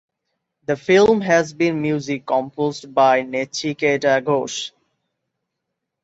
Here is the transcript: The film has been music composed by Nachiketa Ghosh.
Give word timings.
The 0.65 0.75
film 0.77 1.21
has 1.21 1.53
been 1.53 1.79
music 1.79 2.25
composed 2.25 2.91
by 2.91 3.21
Nachiketa 3.21 4.19
Ghosh. 4.23 4.71